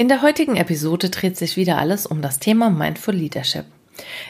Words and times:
In 0.00 0.06
der 0.06 0.22
heutigen 0.22 0.54
Episode 0.54 1.10
dreht 1.10 1.36
sich 1.36 1.56
wieder 1.56 1.76
alles 1.76 2.06
um 2.06 2.22
das 2.22 2.38
Thema 2.38 2.70
Mindful 2.70 3.16
Leadership. 3.16 3.64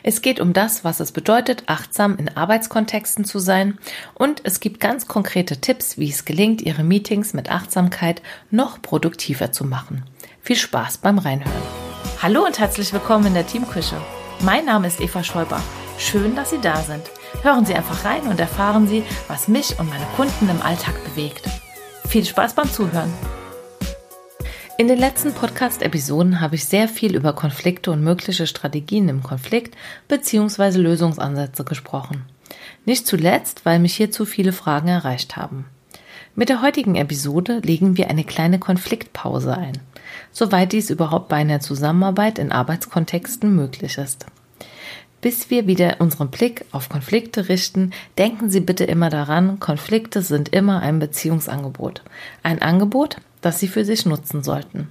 Es 0.03 0.23
geht 0.23 0.41
um 0.41 0.55
das, 0.55 0.83
was 0.83 0.99
es 0.99 1.13
bedeutet, 1.13 1.65
achtsam 1.67 2.17
in 2.17 2.35
Arbeitskontexten 2.35 3.27
zu 3.27 3.39
sein 3.39 3.77
und 4.15 4.41
es 4.45 4.61
gibt 4.61 4.81
ganz 4.81 5.09
konkrete 5.09 5.61
Tipps, 5.61 5.99
wie 5.99 6.09
es 6.09 6.25
gelingt, 6.25 6.63
Ihre 6.63 6.85
Meetings 6.85 7.35
mit 7.35 7.51
Achtsamkeit 7.51 8.23
noch 8.51 8.81
produktiver 8.81 9.53
zu 9.53 9.67
machen. 9.67 10.05
Viel 10.41 10.57
Spaß 10.57 10.97
beim 10.99 11.19
Reinhören. 11.19 11.63
Hallo 12.23 12.47
und 12.47 12.59
herzlich 12.59 12.91
willkommen 12.95 13.27
in 13.27 13.35
der 13.35 13.47
Teamküche. 13.47 14.01
Mein 14.41 14.65
Name 14.65 14.87
ist 14.87 15.03
Eva 15.03 15.23
Schäuber. 15.23 15.63
Schön, 15.99 16.35
dass 16.35 16.49
Sie 16.49 16.63
da 16.63 16.79
sind. 16.79 17.03
Hören 17.43 17.67
Sie 17.67 17.75
einfach 17.75 18.07
rein 18.07 18.23
und 18.23 18.41
erfahren 18.41 18.89
Sie, 18.89 19.05
was 19.27 19.49
mich 19.49 19.79
und 19.79 19.91
meine 19.91 20.07
Kunden 20.17 20.49
im 20.49 20.63
Alltag 20.63 20.95
bewegt. 21.05 21.43
Viel 22.09 22.25
Spaß 22.25 22.55
beim 22.55 22.73
Zuhören. 22.73 23.13
In 24.81 24.87
den 24.87 25.01
letzten 25.01 25.33
Podcast-Episoden 25.33 26.41
habe 26.41 26.55
ich 26.55 26.65
sehr 26.65 26.87
viel 26.87 27.17
über 27.17 27.33
Konflikte 27.33 27.91
und 27.91 28.05
mögliche 28.05 28.47
Strategien 28.47 29.09
im 29.09 29.25
Konflikt 29.25 29.77
bzw. 30.07 30.79
Lösungsansätze 30.79 31.65
gesprochen. 31.65 32.23
Nicht 32.85 33.05
zuletzt, 33.05 33.67
weil 33.67 33.81
mich 33.81 33.97
hierzu 33.97 34.25
viele 34.25 34.53
Fragen 34.53 34.87
erreicht 34.87 35.37
haben. 35.37 35.65
Mit 36.37 36.49
der 36.49 36.63
heutigen 36.63 36.95
Episode 36.95 37.59
legen 37.59 37.97
wir 37.97 38.09
eine 38.09 38.23
kleine 38.23 38.61
Konfliktpause 38.61 39.57
ein, 39.57 39.79
soweit 40.31 40.71
dies 40.71 40.91
überhaupt 40.91 41.29
bei 41.29 41.39
einer 41.39 41.59
Zusammenarbeit 41.59 42.39
in 42.39 42.53
Arbeitskontexten 42.53 43.53
möglich 43.53 43.99
ist. 43.99 44.27
Bis 45.21 45.51
wir 45.51 45.67
wieder 45.67 45.97
unseren 45.99 46.31
Blick 46.31 46.65
auf 46.71 46.89
Konflikte 46.89 47.49
richten, 47.49 47.91
denken 48.17 48.49
Sie 48.49 48.61
bitte 48.61 48.85
immer 48.85 49.11
daran, 49.11 49.59
Konflikte 49.59 50.23
sind 50.23 50.51
immer 50.51 50.83
ein 50.83 51.01
Beziehungsangebot. 51.01 52.05
Ein 52.45 52.63
Angebot, 52.63 53.17
das 53.41 53.61
Sie 53.61 53.69
für 53.69 53.85
sich 53.85 54.07
nutzen 54.07 54.43
sollten. 54.43 54.91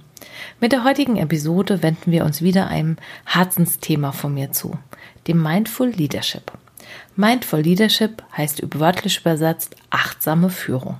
Mit 0.60 0.72
der 0.72 0.84
heutigen 0.84 1.16
Episode 1.16 1.82
wenden 1.82 2.10
wir 2.10 2.24
uns 2.24 2.42
wieder 2.42 2.68
einem 2.68 2.96
Herzensthema 3.24 4.12
von 4.12 4.34
mir 4.34 4.52
zu, 4.52 4.78
dem 5.26 5.42
Mindful 5.42 5.88
Leadership. 5.88 6.52
Mindful 7.16 7.60
Leadership 7.60 8.22
heißt 8.36 8.62
wörtlich 8.78 9.20
übersetzt 9.20 9.76
achtsame 9.90 10.50
Führung. 10.50 10.98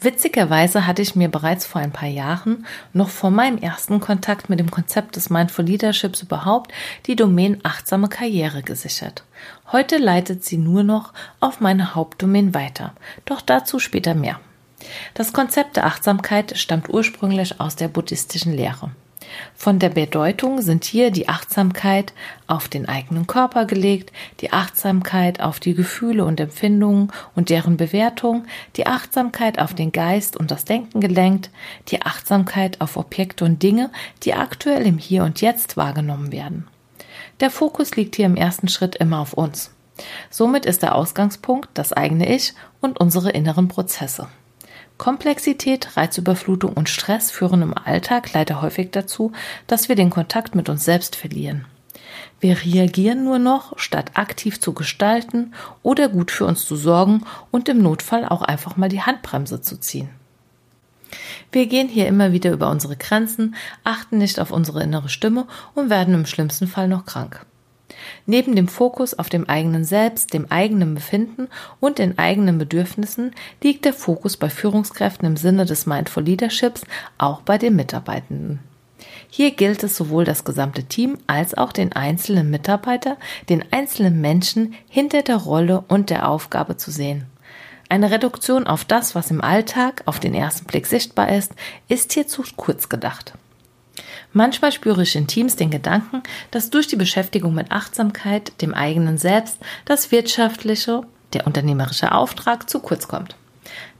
Witzigerweise 0.00 0.86
hatte 0.86 1.02
ich 1.02 1.16
mir 1.16 1.28
bereits 1.28 1.66
vor 1.66 1.80
ein 1.80 1.92
paar 1.92 2.08
Jahren, 2.08 2.66
noch 2.92 3.08
vor 3.08 3.30
meinem 3.30 3.58
ersten 3.58 4.00
Kontakt 4.00 4.48
mit 4.48 4.58
dem 4.58 4.70
Konzept 4.70 5.16
des 5.16 5.28
Mindful 5.28 5.66
Leaderships 5.66 6.22
überhaupt, 6.22 6.72
die 7.06 7.16
Domain 7.16 7.58
achtsame 7.62 8.08
Karriere 8.08 8.62
gesichert. 8.62 9.24
Heute 9.72 9.98
leitet 9.98 10.44
sie 10.44 10.56
nur 10.56 10.82
noch 10.82 11.12
auf 11.40 11.60
meine 11.60 11.94
Hauptdomain 11.94 12.54
weiter, 12.54 12.94
doch 13.24 13.40
dazu 13.40 13.78
später 13.78 14.14
mehr. 14.14 14.40
Das 15.14 15.32
Konzept 15.32 15.76
der 15.76 15.86
Achtsamkeit 15.86 16.56
stammt 16.58 16.88
ursprünglich 16.88 17.60
aus 17.60 17.76
der 17.76 17.88
buddhistischen 17.88 18.52
Lehre. 18.52 18.90
Von 19.54 19.78
der 19.78 19.90
Bedeutung 19.90 20.60
sind 20.62 20.84
hier 20.84 21.10
die 21.10 21.28
Achtsamkeit 21.28 22.12
auf 22.46 22.68
den 22.68 22.88
eigenen 22.88 23.26
Körper 23.26 23.64
gelegt, 23.64 24.12
die 24.40 24.52
Achtsamkeit 24.52 25.40
auf 25.40 25.60
die 25.60 25.74
Gefühle 25.74 26.24
und 26.24 26.40
Empfindungen 26.40 27.12
und 27.36 27.50
deren 27.50 27.76
Bewertung, 27.76 28.46
die 28.76 28.86
Achtsamkeit 28.86 29.58
auf 29.58 29.74
den 29.74 29.92
Geist 29.92 30.36
und 30.36 30.50
das 30.50 30.64
Denken 30.64 31.00
gelenkt, 31.00 31.50
die 31.88 32.02
Achtsamkeit 32.02 32.80
auf 32.80 32.96
Objekte 32.96 33.44
und 33.44 33.62
Dinge, 33.62 33.90
die 34.22 34.34
aktuell 34.34 34.86
im 34.86 34.98
Hier 34.98 35.24
und 35.24 35.40
Jetzt 35.40 35.76
wahrgenommen 35.76 36.32
werden. 36.32 36.66
Der 37.40 37.50
Fokus 37.50 37.96
liegt 37.96 38.16
hier 38.16 38.26
im 38.26 38.36
ersten 38.36 38.68
Schritt 38.68 38.96
immer 38.96 39.20
auf 39.20 39.34
uns. 39.34 39.70
Somit 40.30 40.66
ist 40.66 40.82
der 40.82 40.94
Ausgangspunkt 40.94 41.68
das 41.74 41.92
eigene 41.92 42.34
Ich 42.34 42.54
und 42.80 42.98
unsere 42.98 43.30
inneren 43.30 43.68
Prozesse. 43.68 44.28
Komplexität, 45.00 45.96
Reizüberflutung 45.96 46.74
und 46.74 46.90
Stress 46.90 47.30
führen 47.30 47.62
im 47.62 47.72
Alltag 47.72 48.34
leider 48.34 48.60
häufig 48.60 48.90
dazu, 48.90 49.32
dass 49.66 49.88
wir 49.88 49.96
den 49.96 50.10
Kontakt 50.10 50.54
mit 50.54 50.68
uns 50.68 50.84
selbst 50.84 51.16
verlieren. 51.16 51.64
Wir 52.38 52.62
reagieren 52.62 53.24
nur 53.24 53.38
noch, 53.38 53.78
statt 53.78 54.10
aktiv 54.12 54.60
zu 54.60 54.74
gestalten 54.74 55.54
oder 55.82 56.10
gut 56.10 56.30
für 56.30 56.44
uns 56.44 56.66
zu 56.66 56.76
sorgen 56.76 57.24
und 57.50 57.70
im 57.70 57.80
Notfall 57.80 58.26
auch 58.26 58.42
einfach 58.42 58.76
mal 58.76 58.90
die 58.90 59.00
Handbremse 59.00 59.62
zu 59.62 59.80
ziehen. 59.80 60.10
Wir 61.50 61.64
gehen 61.64 61.88
hier 61.88 62.06
immer 62.06 62.34
wieder 62.34 62.52
über 62.52 62.68
unsere 62.68 62.98
Grenzen, 62.98 63.54
achten 63.84 64.18
nicht 64.18 64.38
auf 64.38 64.50
unsere 64.50 64.82
innere 64.82 65.08
Stimme 65.08 65.46
und 65.74 65.88
werden 65.88 66.12
im 66.12 66.26
schlimmsten 66.26 66.66
Fall 66.66 66.88
noch 66.88 67.06
krank. 67.06 67.46
Neben 68.26 68.56
dem 68.56 68.68
Fokus 68.68 69.18
auf 69.18 69.28
dem 69.28 69.48
eigenen 69.48 69.84
Selbst, 69.84 70.32
dem 70.32 70.50
eigenen 70.50 70.94
Befinden 70.94 71.48
und 71.80 71.98
den 71.98 72.18
eigenen 72.18 72.58
Bedürfnissen 72.58 73.32
liegt 73.62 73.84
der 73.84 73.92
Fokus 73.92 74.36
bei 74.36 74.50
Führungskräften 74.50 75.26
im 75.26 75.36
Sinne 75.36 75.66
des 75.66 75.86
Mindful 75.86 76.24
Leaderships 76.24 76.82
auch 77.18 77.42
bei 77.42 77.58
den 77.58 77.76
Mitarbeitenden. 77.76 78.60
Hier 79.28 79.52
gilt 79.52 79.82
es 79.82 79.96
sowohl 79.96 80.24
das 80.24 80.44
gesamte 80.44 80.84
Team 80.84 81.18
als 81.26 81.56
auch 81.56 81.72
den 81.72 81.92
einzelnen 81.92 82.50
Mitarbeiter, 82.50 83.16
den 83.48 83.64
einzelnen 83.70 84.20
Menschen 84.20 84.74
hinter 84.88 85.22
der 85.22 85.36
Rolle 85.36 85.84
und 85.88 86.10
der 86.10 86.28
Aufgabe 86.28 86.76
zu 86.76 86.90
sehen. 86.90 87.26
Eine 87.88 88.10
Reduktion 88.10 88.66
auf 88.66 88.84
das, 88.84 89.14
was 89.14 89.30
im 89.30 89.40
Alltag 89.40 90.02
auf 90.06 90.20
den 90.20 90.34
ersten 90.34 90.66
Blick 90.66 90.86
sichtbar 90.86 91.30
ist, 91.30 91.52
ist 91.88 92.12
hier 92.12 92.26
zu 92.26 92.44
kurz 92.56 92.88
gedacht. 92.88 93.34
Manchmal 94.32 94.70
spüre 94.70 95.02
ich 95.02 95.16
in 95.16 95.26
Teams 95.26 95.56
den 95.56 95.70
Gedanken, 95.70 96.22
dass 96.50 96.70
durch 96.70 96.86
die 96.86 96.96
Beschäftigung 96.96 97.54
mit 97.54 97.72
Achtsamkeit, 97.72 98.60
dem 98.62 98.74
eigenen 98.74 99.18
Selbst, 99.18 99.58
das 99.84 100.12
wirtschaftliche, 100.12 101.02
der 101.32 101.46
unternehmerische 101.46 102.12
Auftrag 102.12 102.70
zu 102.70 102.80
kurz 102.80 103.08
kommt. 103.08 103.36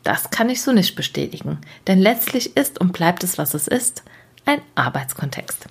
Das 0.02 0.30
kann 0.30 0.48
ich 0.48 0.62
so 0.62 0.72
nicht 0.72 0.94
bestätigen, 0.94 1.58
denn 1.86 1.98
letztlich 1.98 2.56
ist 2.56 2.80
und 2.80 2.92
bleibt 2.92 3.24
es, 3.24 3.38
was 3.38 3.54
es 3.54 3.68
ist, 3.68 4.02
ein 4.46 4.60
Arbeitskontext. 4.74 5.66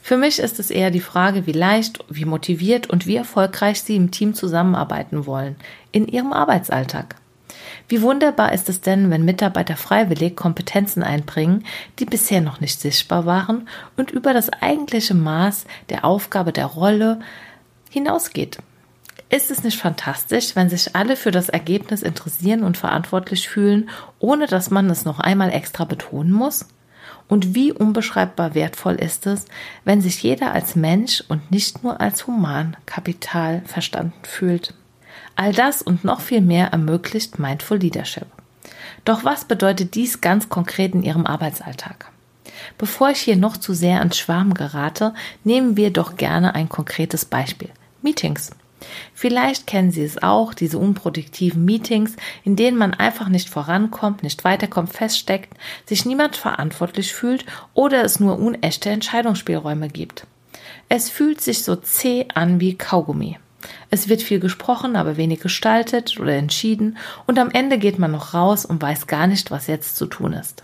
Für 0.00 0.16
mich 0.16 0.38
ist 0.38 0.58
es 0.58 0.70
eher 0.70 0.90
die 0.90 1.00
Frage, 1.00 1.46
wie 1.46 1.52
leicht, 1.52 2.04
wie 2.08 2.24
motiviert 2.24 2.88
und 2.88 3.06
wie 3.06 3.16
erfolgreich 3.16 3.82
Sie 3.82 3.96
im 3.96 4.10
Team 4.10 4.34
zusammenarbeiten 4.34 5.26
wollen, 5.26 5.56
in 5.92 6.06
Ihrem 6.06 6.32
Arbeitsalltag. 6.32 7.16
Wie 7.88 8.00
wunderbar 8.00 8.52
ist 8.52 8.68
es 8.68 8.80
denn, 8.80 9.10
wenn 9.10 9.24
Mitarbeiter 9.24 9.76
freiwillig 9.76 10.36
Kompetenzen 10.36 11.02
einbringen, 11.02 11.64
die 11.98 12.06
bisher 12.06 12.40
noch 12.40 12.60
nicht 12.60 12.80
sichtbar 12.80 13.26
waren 13.26 13.68
und 13.96 14.10
über 14.10 14.32
das 14.32 14.50
eigentliche 14.50 15.14
Maß 15.14 15.66
der 15.90 16.04
Aufgabe 16.04 16.52
der 16.52 16.66
Rolle 16.66 17.20
hinausgeht. 17.90 18.58
Ist 19.28 19.50
es 19.50 19.64
nicht 19.64 19.78
fantastisch, 19.78 20.54
wenn 20.54 20.70
sich 20.70 20.94
alle 20.94 21.16
für 21.16 21.30
das 21.30 21.48
Ergebnis 21.48 22.02
interessieren 22.02 22.62
und 22.62 22.76
verantwortlich 22.76 23.48
fühlen, 23.48 23.90
ohne 24.18 24.46
dass 24.46 24.70
man 24.70 24.88
es 24.90 25.04
noch 25.04 25.18
einmal 25.18 25.52
extra 25.52 25.84
betonen 25.84 26.32
muss? 26.32 26.66
Und 27.26 27.54
wie 27.54 27.72
unbeschreibbar 27.72 28.54
wertvoll 28.54 28.94
ist 28.94 29.26
es, 29.26 29.46
wenn 29.84 30.00
sich 30.00 30.22
jeder 30.22 30.52
als 30.52 30.76
Mensch 30.76 31.24
und 31.28 31.50
nicht 31.50 31.82
nur 31.82 32.00
als 32.00 32.26
Humankapital 32.26 33.62
verstanden 33.66 34.12
fühlt? 34.22 34.74
All 35.36 35.52
das 35.52 35.82
und 35.82 36.04
noch 36.04 36.20
viel 36.20 36.40
mehr 36.40 36.68
ermöglicht 36.68 37.38
Mindful 37.38 37.78
Leadership. 37.78 38.26
Doch 39.04 39.24
was 39.24 39.44
bedeutet 39.44 39.94
dies 39.94 40.20
ganz 40.20 40.48
konkret 40.48 40.94
in 40.94 41.02
Ihrem 41.02 41.26
Arbeitsalltag? 41.26 42.10
Bevor 42.78 43.10
ich 43.10 43.18
hier 43.18 43.36
noch 43.36 43.56
zu 43.56 43.74
sehr 43.74 43.98
ans 43.98 44.16
Schwarm 44.16 44.54
gerate, 44.54 45.12
nehmen 45.42 45.76
wir 45.76 45.92
doch 45.92 46.16
gerne 46.16 46.54
ein 46.54 46.68
konkretes 46.68 47.24
Beispiel. 47.24 47.70
Meetings. 48.02 48.50
Vielleicht 49.14 49.66
kennen 49.66 49.90
Sie 49.90 50.04
es 50.04 50.22
auch, 50.22 50.54
diese 50.54 50.78
unproduktiven 50.78 51.64
Meetings, 51.64 52.16
in 52.44 52.54
denen 52.54 52.76
man 52.76 52.92
einfach 52.92 53.28
nicht 53.28 53.48
vorankommt, 53.48 54.22
nicht 54.22 54.44
weiterkommt, 54.44 54.92
feststeckt, 54.92 55.56
sich 55.86 56.04
niemand 56.04 56.36
verantwortlich 56.36 57.12
fühlt 57.14 57.44
oder 57.72 58.04
es 58.04 58.20
nur 58.20 58.38
unechte 58.38 58.90
Entscheidungsspielräume 58.90 59.88
gibt. 59.88 60.26
Es 60.88 61.08
fühlt 61.08 61.40
sich 61.40 61.64
so 61.64 61.76
zäh 61.76 62.26
an 62.34 62.60
wie 62.60 62.76
Kaugummi. 62.76 63.38
Es 63.90 64.08
wird 64.08 64.22
viel 64.22 64.40
gesprochen, 64.40 64.96
aber 64.96 65.16
wenig 65.16 65.40
gestaltet 65.40 66.18
oder 66.18 66.34
entschieden 66.34 66.96
und 67.26 67.38
am 67.38 67.50
Ende 67.50 67.78
geht 67.78 67.98
man 67.98 68.10
noch 68.10 68.34
raus 68.34 68.64
und 68.64 68.82
weiß 68.82 69.06
gar 69.06 69.26
nicht, 69.26 69.50
was 69.50 69.66
jetzt 69.66 69.96
zu 69.96 70.06
tun 70.06 70.32
ist. 70.32 70.62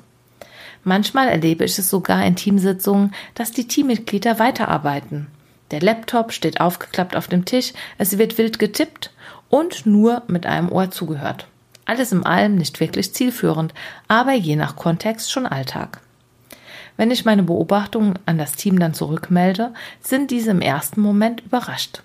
Manchmal 0.85 1.29
erlebe 1.29 1.65
ich 1.65 1.79
es 1.79 1.91
sogar 1.91 2.25
in 2.25 2.37
Teamsitzungen, 2.37 3.15
dass 3.35 3.53
die 3.53 3.69
Teammitglieder 3.69 4.39
weiterarbeiten. 4.39 5.27
Der 5.71 5.81
Laptop 5.81 6.33
steht 6.33 6.61
aufgeklappt 6.61 7.15
auf 7.15 7.29
dem 7.29 7.45
Tisch, 7.45 7.73
es 7.99 8.19
wird 8.19 8.39
wild 8.39 8.59
getippt 8.59 9.13
und 9.49 9.87
nur 9.87 10.23
mit 10.27 10.47
einem 10.47 10.73
Ohr 10.73 10.91
zugehört. 10.91 11.47
Alles 11.85 12.13
im 12.13 12.27
allem 12.27 12.55
nicht 12.55 12.81
wirklich 12.81 13.13
zielführend, 13.13 13.75
aber 14.09 14.33
je 14.33 14.57
nach 14.57 14.77
Kontext 14.77 15.31
schon 15.31 15.47
Alltag. 15.47 16.01
Wenn 16.97 17.11
ich 17.11 17.25
meine 17.25 17.43
Beobachtungen 17.43 18.19
an 18.27 18.39
das 18.39 18.53
Team 18.53 18.79
dann 18.79 18.95
zurückmelde, 18.95 19.73
sind 20.01 20.31
diese 20.31 20.51
im 20.51 20.61
ersten 20.61 21.01
Moment 21.01 21.41
überrascht. 21.41 22.03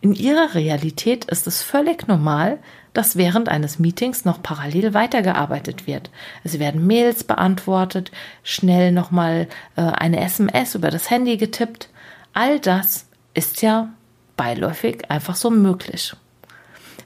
In 0.00 0.14
ihrer 0.14 0.54
Realität 0.54 1.26
ist 1.26 1.46
es 1.46 1.62
völlig 1.62 2.08
normal, 2.08 2.58
dass 2.92 3.16
während 3.16 3.48
eines 3.48 3.78
Meetings 3.78 4.24
noch 4.24 4.42
parallel 4.42 4.94
weitergearbeitet 4.94 5.86
wird. 5.86 6.10
Es 6.42 6.58
werden 6.58 6.86
Mails 6.86 7.24
beantwortet, 7.24 8.10
schnell 8.42 8.92
nochmal 8.92 9.48
äh, 9.76 9.82
eine 9.82 10.20
SMS 10.20 10.74
über 10.74 10.90
das 10.90 11.10
Handy 11.10 11.36
getippt. 11.36 11.88
All 12.32 12.58
das 12.58 13.06
ist 13.34 13.62
ja 13.62 13.90
beiläufig 14.36 15.10
einfach 15.10 15.36
so 15.36 15.50
möglich. 15.50 16.14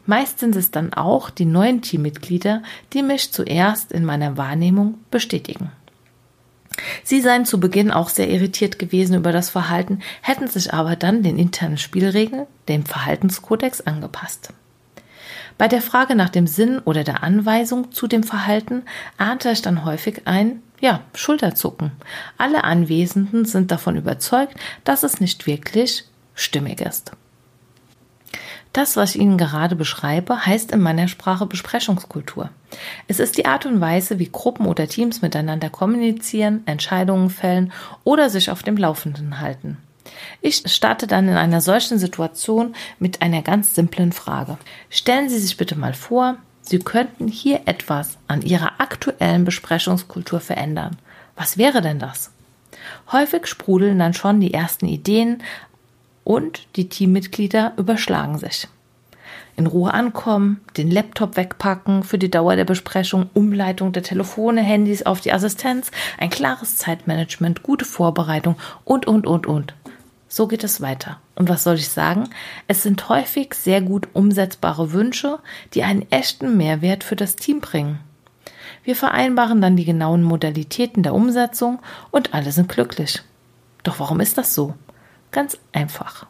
Meist 0.06 0.38
sind 0.38 0.54
es 0.54 0.70
dann 0.70 0.92
auch 0.92 1.30
die 1.30 1.46
neuen 1.46 1.80
Teammitglieder, 1.80 2.62
die 2.92 3.02
mich 3.02 3.32
zuerst 3.32 3.90
in 3.90 4.04
meiner 4.04 4.36
Wahrnehmung 4.36 4.98
bestätigen. 5.10 5.70
Sie 7.02 7.20
seien 7.20 7.44
zu 7.44 7.60
Beginn 7.60 7.90
auch 7.90 8.08
sehr 8.08 8.28
irritiert 8.28 8.78
gewesen 8.78 9.14
über 9.14 9.32
das 9.32 9.50
Verhalten, 9.50 10.00
hätten 10.22 10.48
sich 10.48 10.72
aber 10.72 10.96
dann 10.96 11.22
den 11.22 11.38
internen 11.38 11.78
Spielregeln, 11.78 12.46
dem 12.68 12.84
Verhaltenskodex 12.84 13.80
angepasst. 13.82 14.52
Bei 15.56 15.68
der 15.68 15.82
Frage 15.82 16.16
nach 16.16 16.30
dem 16.30 16.46
Sinn 16.46 16.80
oder 16.80 17.04
der 17.04 17.22
Anweisung 17.22 17.92
zu 17.92 18.08
dem 18.08 18.24
Verhalten 18.24 18.82
ahnte 19.18 19.50
ich 19.50 19.62
dann 19.62 19.84
häufig 19.84 20.22
ein, 20.24 20.62
ja, 20.80 21.00
Schulterzucken. 21.14 21.92
Alle 22.38 22.64
Anwesenden 22.64 23.44
sind 23.44 23.70
davon 23.70 23.96
überzeugt, 23.96 24.54
dass 24.82 25.04
es 25.04 25.20
nicht 25.20 25.46
wirklich 25.46 26.04
stimmig 26.34 26.80
ist. 26.80 27.12
Das, 28.74 28.96
was 28.96 29.14
ich 29.14 29.20
Ihnen 29.20 29.38
gerade 29.38 29.76
beschreibe, 29.76 30.46
heißt 30.46 30.72
in 30.72 30.80
meiner 30.80 31.06
Sprache 31.06 31.46
Besprechungskultur. 31.46 32.50
Es 33.06 33.20
ist 33.20 33.38
die 33.38 33.46
Art 33.46 33.66
und 33.66 33.80
Weise, 33.80 34.18
wie 34.18 34.28
Gruppen 34.28 34.66
oder 34.66 34.88
Teams 34.88 35.22
miteinander 35.22 35.70
kommunizieren, 35.70 36.64
Entscheidungen 36.66 37.30
fällen 37.30 37.72
oder 38.02 38.30
sich 38.30 38.50
auf 38.50 38.64
dem 38.64 38.76
Laufenden 38.76 39.38
halten. 39.38 39.78
Ich 40.40 40.64
starte 40.66 41.06
dann 41.06 41.28
in 41.28 41.36
einer 41.36 41.60
solchen 41.60 42.00
Situation 42.00 42.74
mit 42.98 43.22
einer 43.22 43.42
ganz 43.42 43.76
simplen 43.76 44.10
Frage. 44.10 44.58
Stellen 44.90 45.28
Sie 45.28 45.38
sich 45.38 45.56
bitte 45.56 45.76
mal 45.78 45.94
vor, 45.94 46.36
Sie 46.60 46.80
könnten 46.80 47.28
hier 47.28 47.62
etwas 47.66 48.18
an 48.26 48.42
Ihrer 48.42 48.80
aktuellen 48.80 49.44
Besprechungskultur 49.44 50.40
verändern. 50.40 50.96
Was 51.36 51.58
wäre 51.58 51.80
denn 51.80 52.00
das? 52.00 52.32
Häufig 53.12 53.46
sprudeln 53.46 54.00
dann 54.00 54.14
schon 54.14 54.40
die 54.40 54.52
ersten 54.52 54.86
Ideen 54.86 55.44
und 56.24 56.66
die 56.76 56.88
Teammitglieder 56.88 57.74
überschlagen 57.76 58.38
sich. 58.38 58.68
In 59.56 59.66
Ruhe 59.66 59.94
ankommen, 59.94 60.60
den 60.76 60.90
Laptop 60.90 61.36
wegpacken 61.36 62.02
für 62.02 62.18
die 62.18 62.30
Dauer 62.30 62.56
der 62.56 62.64
Besprechung, 62.64 63.30
Umleitung 63.34 63.92
der 63.92 64.02
Telefone, 64.02 64.62
Handys 64.62 65.06
auf 65.06 65.20
die 65.20 65.32
Assistenz, 65.32 65.92
ein 66.18 66.30
klares 66.30 66.76
Zeitmanagement, 66.76 67.62
gute 67.62 67.84
Vorbereitung 67.84 68.56
und, 68.84 69.06
und, 69.06 69.26
und, 69.26 69.46
und. 69.46 69.74
So 70.26 70.48
geht 70.48 70.64
es 70.64 70.80
weiter. 70.80 71.20
Und 71.36 71.48
was 71.48 71.62
soll 71.62 71.76
ich 71.76 71.88
sagen? 71.88 72.28
Es 72.66 72.82
sind 72.82 73.08
häufig 73.08 73.54
sehr 73.54 73.80
gut 73.80 74.08
umsetzbare 74.14 74.92
Wünsche, 74.92 75.38
die 75.74 75.84
einen 75.84 76.10
echten 76.10 76.56
Mehrwert 76.56 77.04
für 77.04 77.14
das 77.14 77.36
Team 77.36 77.60
bringen. 77.60 78.00
Wir 78.82 78.96
vereinbaren 78.96 79.60
dann 79.60 79.76
die 79.76 79.84
genauen 79.84 80.24
Modalitäten 80.24 81.04
der 81.04 81.14
Umsetzung 81.14 81.78
und 82.10 82.34
alle 82.34 82.50
sind 82.50 82.68
glücklich. 82.68 83.22
Doch 83.84 84.00
warum 84.00 84.18
ist 84.18 84.36
das 84.36 84.54
so? 84.54 84.74
Ganz 85.34 85.58
einfach. 85.72 86.26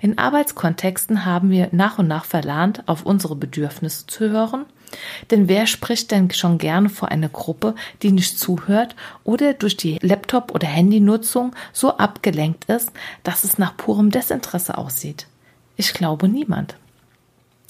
In 0.00 0.16
Arbeitskontexten 0.16 1.26
haben 1.26 1.50
wir 1.50 1.68
nach 1.72 1.98
und 1.98 2.08
nach 2.08 2.24
verlernt, 2.24 2.82
auf 2.86 3.04
unsere 3.04 3.36
Bedürfnisse 3.36 4.06
zu 4.06 4.30
hören 4.30 4.64
denn 5.30 5.48
wer 5.48 5.66
spricht 5.66 6.10
denn 6.10 6.30
schon 6.30 6.58
gerne 6.58 6.88
vor 6.88 7.08
einer 7.08 7.28
Gruppe, 7.28 7.74
die 8.02 8.12
nicht 8.12 8.38
zuhört 8.38 8.94
oder 9.24 9.54
durch 9.54 9.76
die 9.76 9.98
Laptop- 10.00 10.54
oder 10.54 10.66
Handynutzung 10.66 11.54
so 11.72 11.96
abgelenkt 11.96 12.66
ist, 12.66 12.92
dass 13.22 13.44
es 13.44 13.58
nach 13.58 13.76
purem 13.76 14.10
Desinteresse 14.10 14.78
aussieht? 14.78 15.26
Ich 15.76 15.92
glaube 15.94 16.28
niemand. 16.28 16.76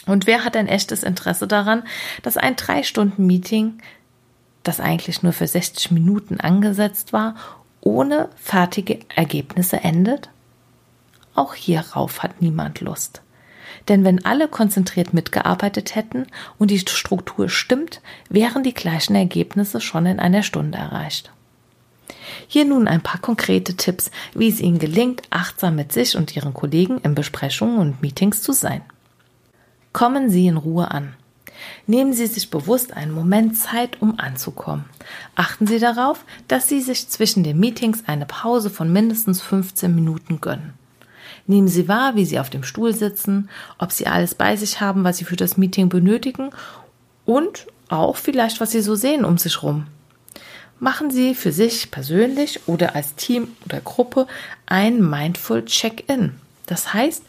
Und 0.06 0.26
wer 0.26 0.44
hat 0.44 0.56
ein 0.56 0.68
echtes 0.68 1.02
Interesse 1.02 1.46
daran, 1.46 1.84
dass 2.22 2.36
ein 2.36 2.56
drei 2.56 2.82
Stunden 2.82 3.26
Meeting, 3.26 3.78
das 4.62 4.80
eigentlich 4.80 5.22
nur 5.22 5.32
für 5.32 5.46
60 5.46 5.90
Minuten 5.90 6.40
angesetzt 6.40 7.12
war, 7.12 7.34
ohne 7.80 8.28
fertige 8.36 9.00
Ergebnisse 9.14 9.78
endet? 9.78 10.28
Auch 11.34 11.54
hierauf 11.54 12.22
hat 12.22 12.40
niemand 12.40 12.80
Lust. 12.80 13.22
Denn 13.88 14.04
wenn 14.04 14.24
alle 14.24 14.48
konzentriert 14.48 15.12
mitgearbeitet 15.12 15.94
hätten 15.94 16.26
und 16.58 16.70
die 16.70 16.78
Struktur 16.78 17.48
stimmt, 17.48 18.00
wären 18.28 18.62
die 18.62 18.74
gleichen 18.74 19.14
Ergebnisse 19.14 19.80
schon 19.80 20.06
in 20.06 20.20
einer 20.20 20.42
Stunde 20.42 20.78
erreicht. 20.78 21.30
Hier 22.46 22.64
nun 22.64 22.88
ein 22.88 23.02
paar 23.02 23.20
konkrete 23.20 23.76
Tipps, 23.76 24.10
wie 24.34 24.48
es 24.48 24.60
Ihnen 24.60 24.78
gelingt, 24.78 25.22
achtsam 25.30 25.76
mit 25.76 25.92
sich 25.92 26.16
und 26.16 26.34
Ihren 26.36 26.54
Kollegen 26.54 26.98
in 26.98 27.14
Besprechungen 27.14 27.78
und 27.78 28.02
Meetings 28.02 28.42
zu 28.42 28.52
sein. 28.52 28.82
Kommen 29.92 30.30
Sie 30.30 30.46
in 30.46 30.56
Ruhe 30.56 30.90
an. 30.90 31.14
Nehmen 31.86 32.12
Sie 32.12 32.26
sich 32.26 32.50
bewusst 32.50 32.92
einen 32.92 33.12
Moment 33.12 33.56
Zeit, 33.56 34.02
um 34.02 34.18
anzukommen. 34.18 34.84
Achten 35.34 35.66
Sie 35.66 35.78
darauf, 35.78 36.24
dass 36.48 36.68
Sie 36.68 36.80
sich 36.80 37.08
zwischen 37.08 37.44
den 37.44 37.58
Meetings 37.58 38.04
eine 38.06 38.26
Pause 38.26 38.70
von 38.70 38.92
mindestens 38.92 39.40
15 39.40 39.94
Minuten 39.94 40.40
gönnen. 40.40 40.74
Nehmen 41.46 41.68
Sie 41.68 41.88
wahr, 41.88 42.16
wie 42.16 42.24
Sie 42.24 42.38
auf 42.38 42.50
dem 42.50 42.64
Stuhl 42.64 42.94
sitzen, 42.94 43.50
ob 43.78 43.92
Sie 43.92 44.06
alles 44.06 44.34
bei 44.34 44.56
sich 44.56 44.80
haben, 44.80 45.04
was 45.04 45.18
Sie 45.18 45.24
für 45.24 45.36
das 45.36 45.56
Meeting 45.56 45.88
benötigen 45.88 46.50
und 47.26 47.66
auch 47.88 48.16
vielleicht, 48.16 48.60
was 48.60 48.70
Sie 48.70 48.80
so 48.80 48.94
sehen 48.94 49.24
um 49.24 49.36
sich 49.38 49.62
rum. 49.62 49.86
Machen 50.80 51.10
Sie 51.10 51.34
für 51.34 51.52
sich 51.52 51.90
persönlich 51.90 52.60
oder 52.66 52.96
als 52.96 53.14
Team 53.14 53.48
oder 53.64 53.80
Gruppe 53.80 54.26
ein 54.66 55.08
Mindful 55.08 55.64
Check-in. 55.64 56.32
Das 56.66 56.94
heißt, 56.94 57.22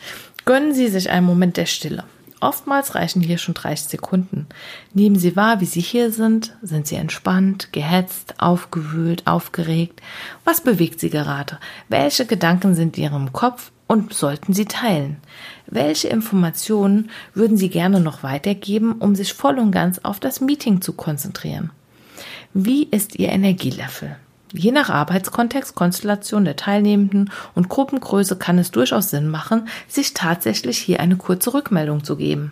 gönnen 0.46 0.74
Sie 0.74 0.88
sich 0.88 1.10
einen 1.10 1.26
Moment 1.26 1.58
der 1.58 1.66
Stille. 1.66 2.04
Oftmals 2.42 2.96
reichen 2.96 3.22
hier 3.22 3.38
schon 3.38 3.54
30 3.54 3.88
Sekunden. 3.88 4.48
Nehmen 4.94 5.16
Sie 5.18 5.36
wahr, 5.36 5.62
wie 5.62 5.66
Sie 5.66 5.82
hier 5.82 6.12
sind. 6.12 6.56
Sind 6.62 6.86
Sie 6.88 6.96
entspannt, 6.96 7.72
gehetzt, 7.72 8.36
aufgewühlt, 8.40 9.26
aufgeregt? 9.26 10.02
Was 10.44 10.62
bewegt 10.62 11.00
Sie 11.00 11.10
gerade? 11.10 11.60
Welche 11.88 12.26
Gedanken 12.26 12.76
sind 12.76 12.98
in 12.98 13.04
Ihrem 13.04 13.34
Kopf 13.34 13.72
und 13.88 14.14
sollten 14.14 14.54
Sie 14.54 14.66
teilen. 14.66 15.18
Welche 15.68 16.08
Informationen 16.08 17.10
würden 17.34 17.58
Sie 17.58 17.70
gerne 17.70 18.00
noch 18.00 18.24
weitergeben, 18.24 18.94
um 18.94 19.16
sich 19.16 19.34
voll 19.34 19.60
und 19.60 19.72
ganz 19.72 20.00
auf 20.00 20.20
das 20.20 20.42
Meeting 20.42 20.82
zu 20.82 20.94
konzentrieren? 20.94 21.72
Wie 22.54 22.84
ist 22.84 23.16
Ihr 23.18 23.30
Energielevel? 23.30 24.16
Je 24.54 24.72
nach 24.72 24.90
Arbeitskontext, 24.90 25.76
Konstellation 25.76 26.46
der 26.46 26.56
Teilnehmenden 26.56 27.30
und 27.56 27.68
Gruppengröße 27.68 28.38
kann 28.38 28.58
es 28.58 28.72
durchaus 28.72 29.10
Sinn 29.10 29.28
machen, 29.28 29.68
sich 29.88 30.14
tatsächlich 30.14 30.78
hier 30.78 31.02
eine 31.02 31.18
kurze 31.18 31.54
Rückmeldung 31.54 32.04
zu 32.04 32.16
geben. 32.16 32.52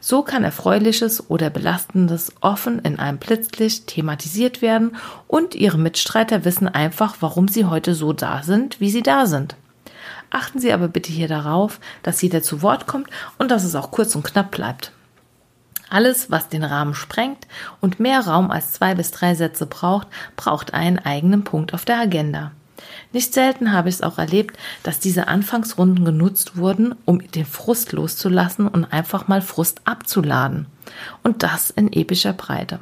So 0.00 0.22
kann 0.22 0.44
Erfreuliches 0.44 1.30
oder 1.30 1.50
Belastendes 1.50 2.32
offen 2.40 2.78
in 2.80 2.98
einem 2.98 3.18
Blitzlicht 3.18 3.88
thematisiert 3.88 4.62
werden 4.62 4.96
und 5.26 5.54
Ihre 5.54 5.78
Mitstreiter 5.78 6.44
wissen 6.44 6.68
einfach, 6.68 7.16
warum 7.20 7.48
Sie 7.48 7.64
heute 7.64 7.94
so 7.94 8.12
da 8.12 8.42
sind, 8.42 8.80
wie 8.80 8.90
Sie 8.90 9.02
da 9.02 9.26
sind. 9.26 9.56
Achten 10.34 10.58
Sie 10.58 10.72
aber 10.72 10.88
bitte 10.88 11.12
hier 11.12 11.28
darauf, 11.28 11.78
dass 12.02 12.20
jeder 12.20 12.42
zu 12.42 12.60
Wort 12.60 12.88
kommt 12.88 13.08
und 13.38 13.52
dass 13.52 13.62
es 13.62 13.76
auch 13.76 13.92
kurz 13.92 14.16
und 14.16 14.24
knapp 14.24 14.50
bleibt. 14.50 14.90
Alles, 15.90 16.28
was 16.28 16.48
den 16.48 16.64
Rahmen 16.64 16.96
sprengt 16.96 17.46
und 17.80 18.00
mehr 18.00 18.18
Raum 18.26 18.50
als 18.50 18.72
zwei 18.72 18.96
bis 18.96 19.12
drei 19.12 19.36
Sätze 19.36 19.64
braucht, 19.64 20.08
braucht 20.34 20.74
einen 20.74 20.98
eigenen 20.98 21.44
Punkt 21.44 21.72
auf 21.72 21.84
der 21.84 22.00
Agenda. 22.00 22.50
Nicht 23.12 23.32
selten 23.32 23.72
habe 23.72 23.88
ich 23.88 23.94
es 23.94 24.02
auch 24.02 24.18
erlebt, 24.18 24.58
dass 24.82 24.98
diese 24.98 25.28
Anfangsrunden 25.28 26.04
genutzt 26.04 26.56
wurden, 26.56 26.96
um 27.04 27.20
den 27.30 27.46
Frust 27.46 27.92
loszulassen 27.92 28.66
und 28.66 28.86
einfach 28.86 29.28
mal 29.28 29.40
Frust 29.40 29.82
abzuladen. 29.84 30.66
Und 31.22 31.44
das 31.44 31.70
in 31.70 31.92
epischer 31.92 32.32
Breite. 32.32 32.80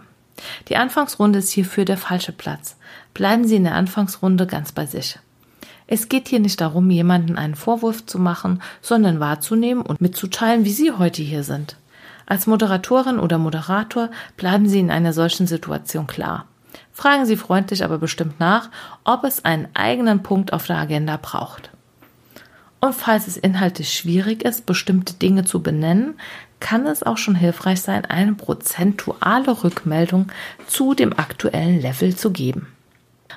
Die 0.69 0.79
Anfangsrunde 0.79 1.41
ist 1.41 1.51
hierfür 1.51 1.85
der 1.85 1.99
falsche 1.99 2.33
Platz. 2.33 2.77
Bleiben 3.13 3.47
Sie 3.47 3.57
in 3.57 3.65
der 3.65 3.75
Anfangsrunde 3.75 4.47
ganz 4.47 4.73
bei 4.73 4.87
sich. 4.87 5.19
Es 5.87 6.09
geht 6.09 6.29
hier 6.29 6.41
nicht 6.41 6.61
darum, 6.61 6.91
jemanden 6.91 7.37
einen 7.37 7.55
Vorwurf 7.55 8.07
zu 8.07 8.19
machen, 8.19 8.63
sondern 8.81 9.21
wahrzunehmen 9.21 9.83
und 9.83 10.01
mitzuteilen, 10.01 10.65
wie 10.65 10.73
Sie 10.73 10.93
heute 10.93 11.23
hier 11.23 11.45
sind. 11.45 11.77
Als 12.27 12.47
Moderatorin 12.47 13.19
oder 13.19 13.39
Moderator 13.39 14.11
bleiben 14.37 14.69
Sie 14.69 14.81
in 14.81 14.91
einer 14.91 15.13
solchen 15.13 15.47
Situation 15.47 16.07
klar. 16.07 16.47
Fragen 16.93 17.27
Sie 17.27 17.37
freundlich 17.37 17.85
aber 17.85 17.99
bestimmt 17.99 18.39
nach, 18.41 18.71
ob 19.05 19.25
es 19.25 19.45
einen 19.45 19.69
eigenen 19.75 20.23
Punkt 20.23 20.53
auf 20.53 20.67
der 20.67 20.79
Agenda 20.79 21.19
braucht. 21.21 21.71
Und 22.81 22.95
falls 22.95 23.29
es 23.29 23.37
inhaltlich 23.37 23.93
schwierig 23.93 24.45
ist, 24.45 24.67
bestimmte 24.67 25.15
Dinge 25.15 25.45
zu 25.45 25.63
benennen, 25.63 26.15
kann 26.59 26.87
es 26.87 27.03
auch 27.03 27.17
schon 27.17 27.35
hilfreich 27.35 27.81
sein, 27.81 28.05
eine 28.05 28.35
prozentuale 28.35 29.63
Rückmeldung 29.63 30.33
zu 30.67 30.95
dem 30.95 31.13
aktuellen 31.13 31.81
Level 31.81 32.17
zu 32.17 32.31
geben. 32.31 32.67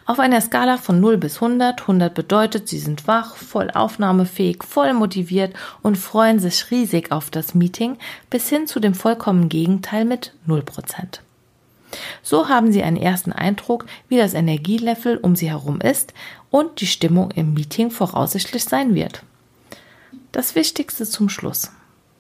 Auf 0.08 0.20
einer 0.20 0.40
Skala 0.40 0.78
von 0.78 1.00
0 1.00 1.18
bis 1.18 1.42
100, 1.42 1.82
100 1.82 2.14
bedeutet, 2.14 2.70
sie 2.70 2.78
sind 2.78 3.08
wach, 3.08 3.36
voll 3.36 3.72
aufnahmefähig, 3.72 4.64
voll 4.64 4.94
motiviert 4.94 5.56
und 5.82 5.98
freuen 5.98 6.40
sich 6.40 6.70
riesig 6.70 7.12
auf 7.12 7.32
das 7.32 7.56
Meeting, 7.56 7.98
bis 8.30 8.48
hin 8.48 8.68
zu 8.68 8.80
dem 8.80 8.94
vollkommenen 8.94 9.50
Gegenteil 9.50 10.06
mit 10.06 10.34
0%. 10.48 10.62
So 12.22 12.50
haben 12.50 12.72
Sie 12.72 12.84
einen 12.84 12.98
ersten 12.98 13.32
Eindruck, 13.32 13.86
wie 14.08 14.18
das 14.18 14.36
Energielevel 14.36 15.18
um 15.18 15.36
Sie 15.36 15.50
herum 15.50 15.82
ist 15.82 16.14
und 16.52 16.82
die 16.82 16.88
Stimmung 16.88 17.32
im 17.32 17.54
Meeting 17.54 17.90
voraussichtlich 17.90 18.66
sein 18.66 18.94
wird. 18.94 19.24
Das 20.32 20.54
Wichtigste 20.54 21.06
zum 21.06 21.30
Schluss. 21.30 21.72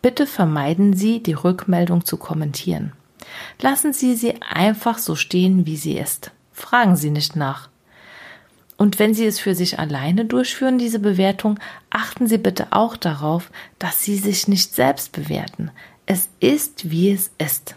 Bitte 0.01 0.25
vermeiden 0.25 0.93
Sie, 0.93 1.21
die 1.21 1.33
Rückmeldung 1.33 2.05
zu 2.05 2.17
kommentieren. 2.17 2.93
Lassen 3.61 3.93
Sie 3.93 4.15
sie 4.15 4.41
einfach 4.41 4.97
so 4.97 5.15
stehen, 5.15 5.65
wie 5.65 5.77
sie 5.77 5.97
ist. 5.97 6.31
Fragen 6.51 6.95
Sie 6.95 7.09
nicht 7.09 7.35
nach. 7.35 7.69
Und 8.77 8.99
wenn 8.99 9.13
Sie 9.13 9.25
es 9.25 9.39
für 9.39 9.55
sich 9.55 9.79
alleine 9.79 10.25
durchführen, 10.25 10.77
diese 10.77 10.99
Bewertung, 10.99 11.59
achten 11.89 12.27
Sie 12.27 12.37
bitte 12.37 12.67
auch 12.71 12.97
darauf, 12.97 13.49
dass 13.79 14.03
Sie 14.03 14.17
sich 14.17 14.47
nicht 14.47 14.75
selbst 14.75 15.11
bewerten. 15.13 15.71
Es 16.05 16.29
ist, 16.39 16.91
wie 16.91 17.11
es 17.11 17.31
ist. 17.37 17.75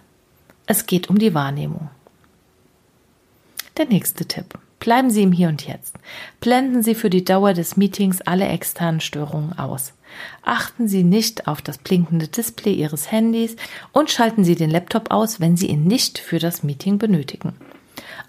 Es 0.67 0.87
geht 0.87 1.09
um 1.09 1.19
die 1.19 1.35
Wahrnehmung. 1.35 1.89
Der 3.77 3.87
nächste 3.87 4.27
Tipp. 4.27 4.59
Bleiben 4.81 5.11
Sie 5.11 5.23
im 5.23 5.33
Hier 5.33 5.49
und 5.49 5.67
Jetzt. 5.67 5.95
Blenden 6.41 6.83
Sie 6.83 6.95
für 6.95 7.11
die 7.11 7.25
Dauer 7.25 7.53
des 7.53 7.77
Meetings 7.77 8.21
alle 8.23 8.47
externen 8.47 9.01
Störungen 9.01 9.59
aus. 9.59 9.93
Achten 10.43 10.89
Sie 10.89 11.05
nicht 11.05 11.47
auf 11.47 11.63
das 11.63 11.79
blinkende 11.79 12.29
Display 12.29 12.75
Ihres 12.75 13.11
Handys 13.11 13.57
und 13.93 14.11
schalten 14.11 14.45
Sie 14.45 14.55
den 14.55 14.71
Laptop 14.71 15.11
aus, 15.11 15.41
wenn 15.41 15.57
Sie 15.57 15.67
ihn 15.67 15.85
nicht 15.85 16.19
für 16.19 16.39
das 16.39 16.63
Meeting 16.63 16.99
benötigen. 16.99 17.55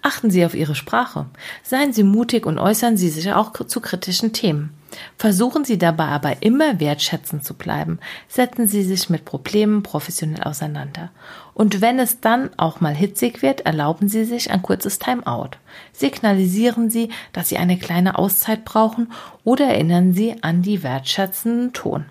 Achten 0.02 0.30
Sie 0.30 0.44
auf 0.46 0.54
Ihre 0.54 0.74
Sprache. 0.74 1.26
Seien 1.62 1.92
Sie 1.92 2.04
mutig 2.04 2.46
und 2.46 2.58
äußern 2.58 2.96
Sie 2.96 3.10
sich 3.10 3.32
auch 3.32 3.52
zu 3.52 3.80
kritischen 3.80 4.32
Themen. 4.32 4.74
Versuchen 5.16 5.64
Sie 5.64 5.78
dabei 5.78 6.06
aber 6.06 6.42
immer 6.42 6.80
wertschätzend 6.80 7.44
zu 7.44 7.54
bleiben. 7.54 7.98
Setzen 8.26 8.66
Sie 8.66 8.82
sich 8.82 9.10
mit 9.10 9.24
Problemen 9.24 9.82
professionell 9.82 10.42
auseinander. 10.42 11.10
Und 11.54 11.80
wenn 11.80 11.98
es 11.98 12.20
dann 12.20 12.50
auch 12.56 12.80
mal 12.80 12.94
hitzig 12.94 13.42
wird, 13.42 13.60
erlauben 13.62 14.08
Sie 14.08 14.24
sich 14.24 14.50
ein 14.50 14.62
kurzes 14.62 14.98
Timeout. 14.98 15.50
Signalisieren 15.92 16.90
Sie, 16.90 17.10
dass 17.32 17.50
Sie 17.50 17.58
eine 17.58 17.78
kleine 17.78 18.18
Auszeit 18.18 18.64
brauchen 18.64 19.12
oder 19.44 19.66
erinnern 19.66 20.14
Sie 20.14 20.42
an 20.42 20.62
die 20.62 20.82
wertschätzenden 20.82 21.72
Ton. 21.72 22.06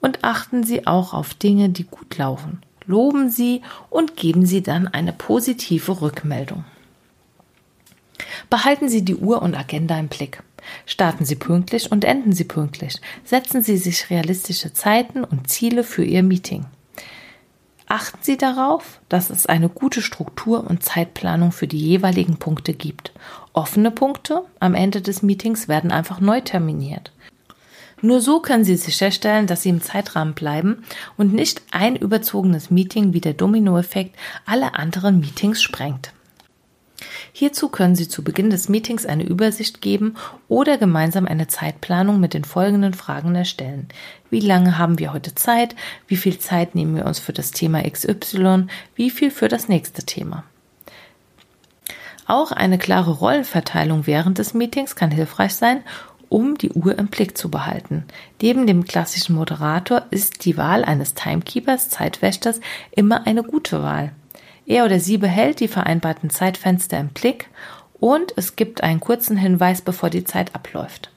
Und 0.00 0.22
achten 0.22 0.64
Sie 0.64 0.86
auch 0.86 1.12
auf 1.12 1.34
Dinge, 1.34 1.68
die 1.68 1.84
gut 1.84 2.16
laufen. 2.16 2.62
Loben 2.86 3.30
Sie 3.30 3.62
und 3.90 4.16
geben 4.16 4.46
Sie 4.46 4.62
dann 4.62 4.88
eine 4.88 5.12
positive 5.12 6.00
Rückmeldung. 6.00 6.64
Behalten 8.50 8.88
Sie 8.88 9.04
die 9.04 9.16
Uhr 9.16 9.42
und 9.42 9.54
Agenda 9.54 9.98
im 9.98 10.08
Blick. 10.08 10.42
Starten 10.86 11.24
Sie 11.24 11.36
pünktlich 11.36 11.90
und 11.90 12.04
enden 12.04 12.32
Sie 12.32 12.44
pünktlich. 12.44 13.00
Setzen 13.24 13.62
Sie 13.62 13.76
sich 13.76 14.10
realistische 14.10 14.72
Zeiten 14.72 15.24
und 15.24 15.48
Ziele 15.48 15.84
für 15.84 16.04
Ihr 16.04 16.22
Meeting. 16.22 16.66
Achten 17.86 18.18
Sie 18.22 18.38
darauf, 18.38 19.00
dass 19.08 19.28
es 19.28 19.44
eine 19.44 19.68
gute 19.68 20.00
Struktur 20.00 20.66
und 20.66 20.82
Zeitplanung 20.82 21.52
für 21.52 21.66
die 21.66 21.78
jeweiligen 21.78 22.36
Punkte 22.36 22.72
gibt. 22.72 23.12
Offene 23.52 23.90
Punkte 23.90 24.44
am 24.60 24.74
Ende 24.74 25.02
des 25.02 25.22
Meetings 25.22 25.68
werden 25.68 25.92
einfach 25.92 26.20
neu 26.20 26.40
terminiert. 26.40 27.12
Nur 28.00 28.20
so 28.20 28.40
können 28.40 28.64
Sie 28.64 28.76
sicherstellen, 28.76 29.46
dass 29.46 29.62
Sie 29.62 29.68
im 29.68 29.82
Zeitrahmen 29.82 30.34
bleiben 30.34 30.84
und 31.16 31.34
nicht 31.34 31.62
ein 31.70 31.94
überzogenes 31.94 32.70
Meeting 32.70 33.12
wie 33.12 33.20
der 33.20 33.34
Dominoeffekt 33.34 34.16
alle 34.46 34.74
anderen 34.74 35.20
Meetings 35.20 35.62
sprengt. 35.62 36.12
Hierzu 37.34 37.70
können 37.70 37.96
Sie 37.96 38.08
zu 38.08 38.22
Beginn 38.22 38.50
des 38.50 38.68
Meetings 38.68 39.06
eine 39.06 39.24
Übersicht 39.24 39.80
geben 39.80 40.16
oder 40.48 40.76
gemeinsam 40.76 41.26
eine 41.26 41.46
Zeitplanung 41.46 42.20
mit 42.20 42.34
den 42.34 42.44
folgenden 42.44 42.92
Fragen 42.92 43.34
erstellen. 43.34 43.88
Wie 44.28 44.40
lange 44.40 44.76
haben 44.76 44.98
wir 44.98 45.14
heute 45.14 45.34
Zeit? 45.34 45.74
Wie 46.06 46.16
viel 46.16 46.38
Zeit 46.38 46.74
nehmen 46.74 46.94
wir 46.94 47.06
uns 47.06 47.18
für 47.18 47.32
das 47.32 47.50
Thema 47.50 47.82
XY? 47.88 48.66
Wie 48.94 49.10
viel 49.10 49.30
für 49.30 49.48
das 49.48 49.68
nächste 49.68 50.04
Thema? 50.04 50.44
Auch 52.26 52.52
eine 52.52 52.78
klare 52.78 53.12
Rollenverteilung 53.12 54.06
während 54.06 54.38
des 54.38 54.52
Meetings 54.52 54.94
kann 54.94 55.10
hilfreich 55.10 55.54
sein, 55.54 55.82
um 56.28 56.56
die 56.56 56.70
Uhr 56.70 56.98
im 56.98 57.08
Blick 57.08 57.36
zu 57.36 57.50
behalten. 57.50 58.04
Neben 58.40 58.66
dem 58.66 58.84
klassischen 58.84 59.36
Moderator 59.36 60.04
ist 60.10 60.44
die 60.44 60.56
Wahl 60.56 60.84
eines 60.84 61.14
Timekeepers, 61.14 61.88
Zeitwächters, 61.88 62.60
immer 62.90 63.26
eine 63.26 63.42
gute 63.42 63.82
Wahl. 63.82 64.12
Er 64.72 64.86
oder 64.86 65.00
sie 65.00 65.18
behält 65.18 65.60
die 65.60 65.68
vereinbarten 65.68 66.30
Zeitfenster 66.30 66.98
im 66.98 67.08
Blick 67.08 67.50
und 68.00 68.32
es 68.36 68.56
gibt 68.56 68.82
einen 68.82 69.00
kurzen 69.00 69.36
Hinweis, 69.36 69.82
bevor 69.82 70.08
die 70.08 70.24
Zeit 70.24 70.54
abläuft. 70.54 71.10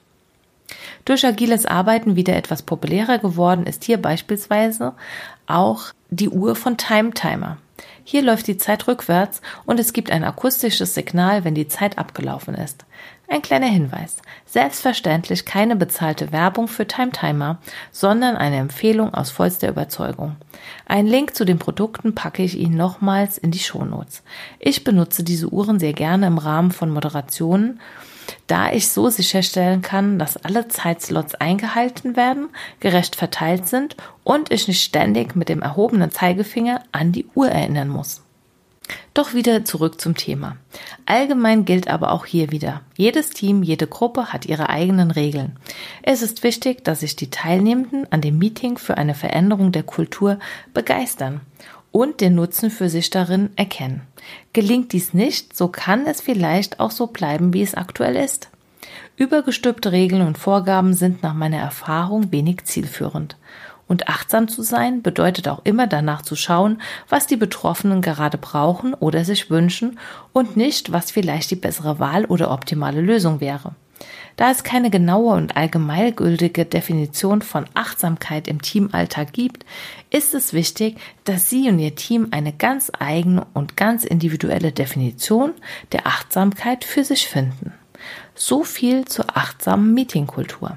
Durch 1.06 1.24
agiles 1.24 1.64
Arbeiten 1.64 2.16
wieder 2.16 2.36
etwas 2.36 2.60
populärer 2.60 3.16
geworden 3.16 3.64
ist 3.64 3.84
hier 3.84 3.96
beispielsweise 3.96 4.92
auch 5.46 5.84
die 6.10 6.28
Uhr 6.28 6.54
von 6.54 6.76
Time 6.76 7.12
Timer. 7.12 7.56
Hier 8.08 8.22
läuft 8.22 8.46
die 8.46 8.56
Zeit 8.56 8.86
rückwärts 8.86 9.42
und 9.64 9.80
es 9.80 9.92
gibt 9.92 10.12
ein 10.12 10.22
akustisches 10.22 10.94
Signal, 10.94 11.42
wenn 11.42 11.56
die 11.56 11.66
Zeit 11.66 11.98
abgelaufen 11.98 12.54
ist. 12.54 12.84
Ein 13.26 13.42
kleiner 13.42 13.66
Hinweis. 13.66 14.18
Selbstverständlich 14.44 15.44
keine 15.44 15.74
bezahlte 15.74 16.30
Werbung 16.30 16.68
für 16.68 16.86
Timetimer, 16.86 17.58
sondern 17.90 18.36
eine 18.36 18.58
Empfehlung 18.58 19.12
aus 19.12 19.32
vollster 19.32 19.68
Überzeugung. 19.68 20.36
Einen 20.86 21.08
Link 21.08 21.34
zu 21.34 21.44
den 21.44 21.58
Produkten 21.58 22.14
packe 22.14 22.44
ich 22.44 22.56
Ihnen 22.56 22.76
nochmals 22.76 23.38
in 23.38 23.50
die 23.50 23.58
Shownotes. 23.58 24.22
Ich 24.60 24.84
benutze 24.84 25.24
diese 25.24 25.48
Uhren 25.48 25.80
sehr 25.80 25.92
gerne 25.92 26.28
im 26.28 26.38
Rahmen 26.38 26.70
von 26.70 26.90
Moderationen, 26.90 27.80
da 28.46 28.72
ich 28.72 28.88
so 28.88 29.08
sicherstellen 29.08 29.82
kann, 29.82 30.18
dass 30.18 30.36
alle 30.36 30.68
Zeitslots 30.68 31.34
eingehalten 31.34 32.16
werden, 32.16 32.48
gerecht 32.80 33.16
verteilt 33.16 33.68
sind 33.68 33.96
und 34.24 34.50
ich 34.50 34.68
nicht 34.68 34.82
ständig 34.82 35.36
mit 35.36 35.48
dem 35.48 35.62
erhobenen 35.62 36.10
Zeigefinger 36.10 36.82
an 36.92 37.12
die 37.12 37.26
Uhr 37.34 37.48
erinnern 37.48 37.88
muss. 37.88 38.22
Doch 39.14 39.34
wieder 39.34 39.64
zurück 39.64 40.00
zum 40.00 40.14
Thema. 40.14 40.56
Allgemein 41.06 41.64
gilt 41.64 41.88
aber 41.88 42.12
auch 42.12 42.26
hier 42.26 42.52
wieder, 42.52 42.82
jedes 42.96 43.30
Team, 43.30 43.62
jede 43.62 43.86
Gruppe 43.86 44.32
hat 44.32 44.46
ihre 44.46 44.68
eigenen 44.68 45.10
Regeln. 45.10 45.58
Es 46.02 46.22
ist 46.22 46.42
wichtig, 46.42 46.84
dass 46.84 47.00
sich 47.00 47.16
die 47.16 47.30
Teilnehmenden 47.30 48.10
an 48.12 48.20
dem 48.20 48.38
Meeting 48.38 48.78
für 48.78 48.96
eine 48.96 49.14
Veränderung 49.14 49.72
der 49.72 49.82
Kultur 49.82 50.38
begeistern 50.72 51.40
und 51.96 52.20
den 52.20 52.34
Nutzen 52.34 52.70
für 52.70 52.90
sich 52.90 53.08
darin 53.08 53.48
erkennen. 53.56 54.02
Gelingt 54.52 54.92
dies 54.92 55.14
nicht, 55.14 55.56
so 55.56 55.68
kann 55.68 56.06
es 56.06 56.20
vielleicht 56.20 56.78
auch 56.78 56.90
so 56.90 57.06
bleiben, 57.06 57.54
wie 57.54 57.62
es 57.62 57.74
aktuell 57.74 58.16
ist. 58.16 58.50
Übergestülpte 59.16 59.92
Regeln 59.92 60.20
und 60.20 60.36
Vorgaben 60.36 60.92
sind 60.92 61.22
nach 61.22 61.32
meiner 61.32 61.56
Erfahrung 61.56 62.32
wenig 62.32 62.66
zielführend. 62.66 63.38
Und 63.88 64.10
achtsam 64.10 64.46
zu 64.46 64.60
sein 64.60 65.00
bedeutet 65.00 65.48
auch 65.48 65.62
immer 65.64 65.86
danach 65.86 66.20
zu 66.20 66.36
schauen, 66.36 66.82
was 67.08 67.26
die 67.26 67.36
Betroffenen 67.36 68.02
gerade 68.02 68.36
brauchen 68.36 68.92
oder 68.92 69.24
sich 69.24 69.48
wünschen 69.48 69.98
und 70.34 70.54
nicht, 70.54 70.92
was 70.92 71.10
vielleicht 71.10 71.50
die 71.50 71.56
bessere 71.56 71.98
Wahl 71.98 72.26
oder 72.26 72.50
optimale 72.50 73.00
Lösung 73.00 73.40
wäre. 73.40 73.74
Da 74.36 74.50
es 74.50 74.64
keine 74.64 74.90
genaue 74.90 75.34
und 75.34 75.56
allgemeingültige 75.56 76.66
Definition 76.66 77.40
von 77.40 77.64
Achtsamkeit 77.72 78.48
im 78.48 78.60
Teamalltag 78.60 79.32
gibt, 79.32 79.64
ist 80.10 80.34
es 80.34 80.52
wichtig, 80.52 80.98
dass 81.24 81.48
Sie 81.48 81.68
und 81.68 81.78
Ihr 81.78 81.94
Team 81.94 82.28
eine 82.32 82.52
ganz 82.52 82.92
eigene 82.98 83.46
und 83.54 83.76
ganz 83.76 84.04
individuelle 84.04 84.72
Definition 84.72 85.52
der 85.92 86.06
Achtsamkeit 86.06 86.84
für 86.84 87.02
sich 87.02 87.28
finden. 87.28 87.72
So 88.34 88.62
viel 88.62 89.06
zur 89.06 89.36
achtsamen 89.36 89.94
Meetingkultur. 89.94 90.76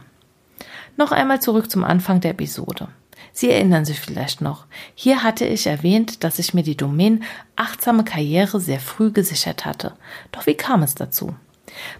Noch 0.95 1.11
einmal 1.11 1.41
zurück 1.41 1.69
zum 1.69 1.83
Anfang 1.83 2.21
der 2.21 2.31
Episode. 2.31 2.87
Sie 3.33 3.49
erinnern 3.49 3.85
sich 3.85 3.99
vielleicht 3.99 4.41
noch. 4.41 4.65
Hier 4.95 5.23
hatte 5.23 5.45
ich 5.45 5.67
erwähnt, 5.67 6.23
dass 6.23 6.39
ich 6.39 6.53
mir 6.53 6.63
die 6.63 6.77
Domain 6.77 7.23
achtsame 7.55 8.03
Karriere 8.03 8.59
sehr 8.59 8.79
früh 8.79 9.11
gesichert 9.11 9.65
hatte. 9.65 9.93
Doch 10.31 10.45
wie 10.45 10.55
kam 10.55 10.83
es 10.83 10.95
dazu? 10.95 11.35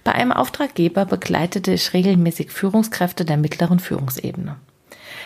Bei 0.04 0.14
einem 0.14 0.32
Auftraggeber 0.32 1.06
begleitete 1.06 1.74
ich 1.74 1.94
regelmäßig 1.94 2.52
Führungskräfte 2.52 3.26
der 3.26 3.38
mittleren 3.38 3.80
Führungsebene. 3.80 4.56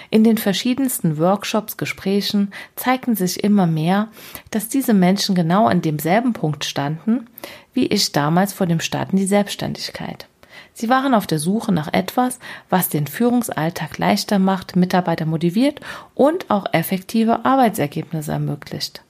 In 0.10 0.24
den 0.24 0.38
verschiedensten 0.38 1.18
Workshops, 1.18 1.78
Gesprächen 1.78 2.52
zeigten 2.76 3.16
sich 3.16 3.44
immer 3.44 3.66
mehr, 3.66 4.10
dass 4.52 4.70
diese 4.70 4.94
Menschen 4.94 5.34
genau 5.34 5.68
an 5.68 5.82
demselben 5.82 6.34
Punkt 6.34 6.66
standen, 6.66 7.28
wie 7.74 7.88
ich 7.88 8.12
damals 8.12 8.54
vor 8.54 8.68
dem 8.68 8.80
Start 8.80 9.12
in 9.12 9.18
die 9.18 9.26
Selbstständigkeit. 9.26 10.28
Sie 10.74 10.90
waren 10.90 11.14
auf 11.14 11.28
der 11.28 11.40
Suche 11.40 11.72
nach 11.72 11.92
etwas, 11.94 12.40
was 12.70 12.90
den 12.90 13.08
Führungsalltag 13.08 13.98
leichter 13.98 14.40
macht, 14.40 14.76
Mitarbeiter 14.76 15.26
motiviert 15.26 15.80
und 16.16 16.50
auch 16.50 16.66
effektive 16.74 17.46
Arbeitsergebnisse 17.46 18.32
ermöglicht. 18.32 19.04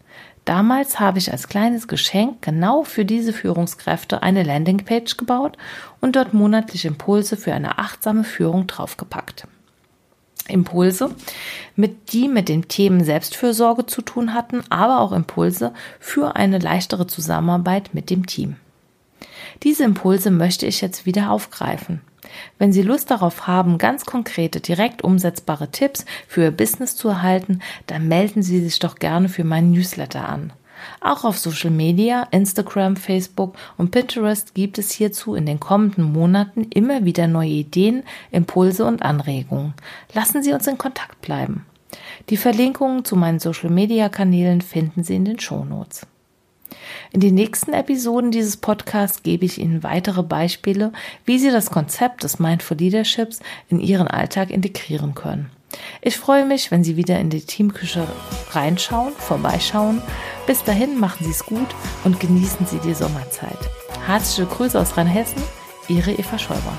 Damals 0.46 1.00
habe 1.00 1.20
ich 1.20 1.32
als 1.32 1.48
kleines 1.48 1.88
Geschenk 1.88 2.42
genau 2.42 2.84
für 2.84 3.06
diese 3.06 3.32
Führungskräfte 3.32 4.24
eine 4.24 4.44
Landingpage 4.44 5.16
gebaut 5.16 5.58
und 6.02 6.16
dort 6.18 6.34
monatlich 6.34 6.86
Impulse 6.86 7.38
für 7.38 7.54
eine 7.54 7.78
achtsame 7.80 8.26
Führung 8.26 8.68
draufgepackt. 8.68 9.48
Impulse, 10.50 11.16
mit 11.78 12.12
die 12.12 12.28
mit 12.28 12.50
den 12.50 12.68
Themen 12.68 13.06
Selbstfürsorge 13.06 13.86
zu 13.86 14.02
tun 14.02 14.34
hatten, 14.34 14.64
aber 14.70 15.00
auch 15.00 15.14
Impulse 15.14 15.74
für 16.02 16.36
eine 16.36 16.60
leichtere 16.60 17.08
Zusammenarbeit 17.08 17.94
mit 17.94 18.10
dem 18.10 18.26
Team. 18.26 18.58
Diese 19.64 19.86
Impulse 19.86 20.32
möchte 20.32 20.66
ich 20.66 20.82
jetzt 20.82 21.06
wieder 21.06 21.32
aufgreifen. 21.32 22.02
Wenn 22.58 22.74
Sie 22.74 22.82
Lust 22.82 23.12
darauf 23.12 23.48
haben, 23.48 23.78
ganz 23.78 24.06
konkrete, 24.06 24.60
direkt 24.60 25.04
umsetzbare 25.04 25.72
Tipps 25.72 26.06
für 26.28 26.44
Ihr 26.44 26.52
Business 26.52 26.96
zu 26.96 27.10
erhalten, 27.10 27.60
dann 27.88 28.08
melden 28.08 28.44
Sie 28.44 28.62
sich 28.62 28.80
doch 28.80 28.96
gerne 28.96 29.30
für 29.30 29.44
meinen 29.44 29.72
Newsletter 29.72 30.28
an. 30.28 30.54
Auch 31.00 31.24
auf 31.24 31.38
Social 31.38 31.70
Media, 31.70 32.28
Instagram, 32.32 32.96
Facebook 32.96 33.56
und 33.78 33.92
Pinterest 33.92 34.54
gibt 34.54 34.78
es 34.78 34.92
hierzu 34.92 35.36
in 35.36 35.46
den 35.46 35.60
kommenden 35.60 36.12
Monaten 36.12 36.64
immer 36.70 37.06
wieder 37.06 37.28
neue 37.28 37.50
Ideen, 37.50 38.04
Impulse 38.32 38.86
und 38.86 39.02
Anregungen. 39.02 39.74
Lassen 40.14 40.44
Sie 40.44 40.54
uns 40.54 40.68
in 40.68 40.78
Kontakt 40.78 41.22
bleiben. 41.22 41.66
Die 42.30 42.38
Verlinkungen 42.38 43.06
zu 43.06 43.16
meinen 43.16 43.40
Social 43.40 43.70
Media 43.70 44.10
Kanälen 44.10 44.62
finden 44.62 45.04
Sie 45.04 45.16
in 45.16 45.26
den 45.26 45.40
Shownotes. 45.40 46.08
In 47.12 47.20
den 47.20 47.36
nächsten 47.36 47.74
Episoden 47.74 48.32
dieses 48.32 48.58
Podcasts 48.58 49.24
gebe 49.24 49.46
ich 49.46 49.60
Ihnen 49.60 49.84
weitere 49.84 50.24
Beispiele, 50.24 50.92
wie 51.26 51.40
Sie 51.40 51.52
das 51.52 51.72
Konzept 51.72 52.24
des 52.24 52.40
Mindful 52.40 52.78
Leaderships 52.78 53.40
in 53.70 53.80
Ihren 53.80 54.08
Alltag 54.08 54.50
integrieren 54.50 55.16
können. 55.16 55.50
Ich 56.02 56.18
freue 56.18 56.46
mich, 56.46 56.72
wenn 56.72 56.84
Sie 56.84 56.98
wieder 56.98 57.20
in 57.20 57.30
die 57.30 57.42
Teamküche 57.42 58.08
reinschauen, 58.52 59.14
vorbeischauen. 59.18 60.02
Bis 60.46 60.64
dahin 60.64 61.00
machen 61.00 61.26
Sie 61.26 61.32
es 61.32 61.46
gut 61.46 61.68
und 62.04 62.20
genießen 62.20 62.66
Sie 62.66 62.80
die 62.80 62.94
Sommerzeit. 62.94 63.58
Herzliche 64.06 64.48
Grüße 64.48 64.80
aus 64.80 64.98
Rheinhessen, 64.98 65.42
Ihre 65.88 66.12
Eva 66.12 66.38
Schäuber. 66.38 66.74